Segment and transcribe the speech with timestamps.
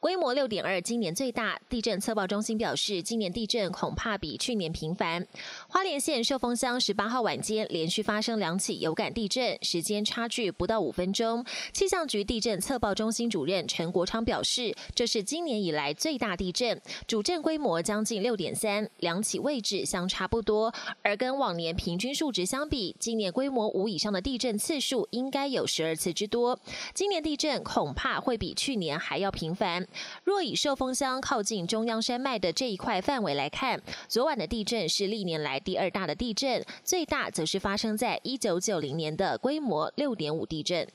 [0.00, 1.60] 规模六点二，今年最大。
[1.68, 5.26] 地震测报中心表示，今年地震恐怕比去年频繁。
[5.68, 11.44] 花莲县寿丰乡十八号晚间连续发生两起有感地震，时间差距不到五分钟。
[11.72, 20.72] 气象局地震测报中心主任陈国昌表示，这是今年以来最大地震，主震规模将近六点三，两起位置相差不多。
[21.02, 25.08] 而跟往年平均数值相比，今年规模五以上的地震次数。
[25.10, 26.60] 应该有十二次之多。
[26.94, 29.87] 今年地震恐怕会比去年还要频繁。
[30.24, 40.86] 若以受风箱靠近中央山脉的这一块范围来看，昨晚的地震是历年来第二大的地震，最大则是发生在一九九零年的规模六点五地震。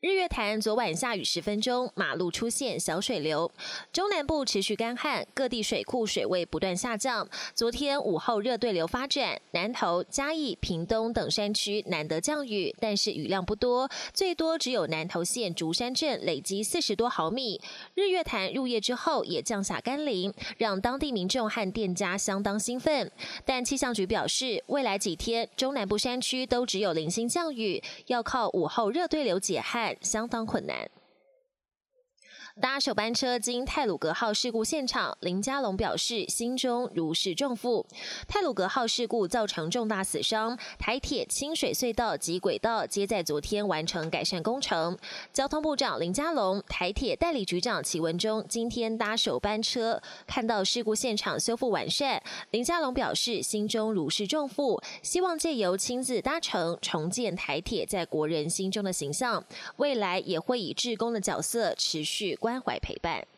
[0.00, 3.50] 日月潭昨晚下雨十分钟，马路出现小水流。
[3.92, 7.28] 中南部持续干旱，各地水库水位不断下降。
[7.52, 17.60] 昨天午后热对流发展，南投、嘉义、屏东等山区难得降雨，但是雨量不多，最多只有南投县竹山镇累积四十多毫米。
[17.94, 23.10] 日月潭入夜之后也降下甘霖，让当地民众和店家相当兴奋。
[23.44, 29.87] 但气象局表示，未来几天中南部山区都只有零星降雨，要靠午后热对流解旱。
[30.00, 30.88] 相当困难。
[32.60, 37.86] 搭首班车经泰鲁格号事故现场，林佳龙表示心中如释重负。
[38.26, 44.98] 泰鲁格号事故造成重大死伤，台铁清水隧道及轨道皆在昨天完成改善工程。
[45.32, 59.44] 交通部长林佳龙、台铁代理局长齐文忠今天搭首班车，看到事故现场修复完善，林佳龙表示心中如释重负，希望借由亲自搭乘重建台铁在国人心中的形象，
[59.76, 62.36] 未来也会以志工的角色持续。
[62.48, 63.37] 关怀陪伴。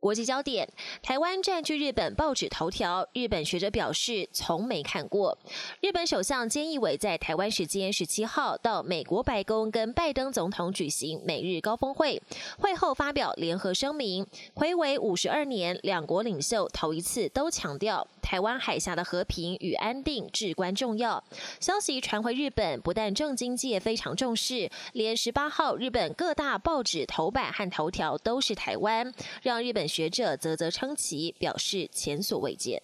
[0.00, 0.68] 国际焦点：
[1.02, 3.08] 台湾占据日本报纸头条。
[3.14, 5.36] 日本学者表示，从没看过。
[5.80, 12.22] 日本首相菅义伟在台湾时间十七号到美国白宫跟拜登总统举行美日高峰会，
[12.60, 21.22] 会后发表联合声明，回违五十二年，两国领袖头一次都强调台湾海峡的和平与安定至关重要。
[21.58, 29.87] 消息传回日本，不但政经界非常重视，连十八号日本各大报纸头版和头条都是台湾，让日本。
[29.88, 32.82] 学者啧啧称奇，表示前所未见。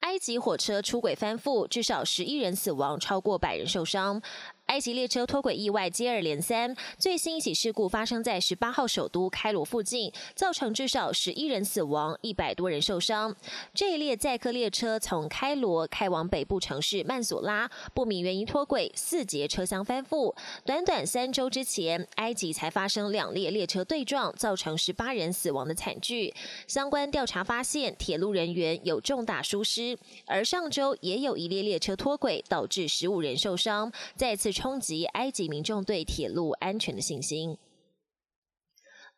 [0.00, 4.22] 埃及火车出轨翻覆，至少十一人死亡，超过百人受伤。
[4.68, 13.34] 埃及列车脱轨意外接二连三，最新一起事故发生在十八号首都开罗附近，造成至少十一人死亡，一百多人受伤。
[13.72, 20.34] 这一列载客列车从开罗开往北部城市曼索拉，不明原因脱轨，四节车厢翻覆。
[20.66, 26.34] 短短三周之前，埃及才发生两列列车对撞，造成十八人死亡的惨剧。
[26.66, 33.90] 相关调查发现，铁路人员有重大疏失，而上周也有一列列车脱轨，导致十五人受伤。
[34.14, 34.52] 再次。
[34.58, 37.56] 冲击埃及民众对铁路安全的信心。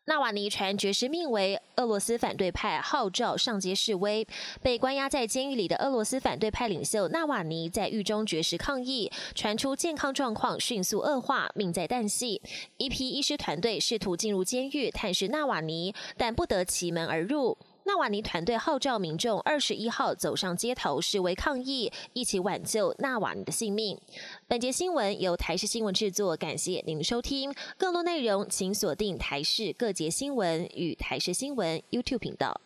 [0.05, 4.27] 纳瓦尼传爵士命为俄罗斯反对派号召上街示威，
[4.61, 12.39] 被关押在监狱里的俄罗斯反对派领袖纳瓦尼在狱中绝食抗议，传出健康状况迅速恶化，命在旦夕。
[12.77, 17.57] 一批医师团队试图进入监狱探视纳瓦尼，但不得其门而入。
[17.83, 23.99] 纳瓦尼团队号召民众二十一号走上街头示威抗议，一起挽救纳瓦尼的性命。
[24.47, 27.53] 本节新闻由台视新闻制作，感谢您的收听。
[27.77, 32.61] 更多内容请锁定台视各节新闻与台视新闻 YouTube 频道。